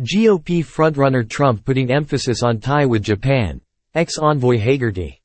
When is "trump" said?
1.28-1.64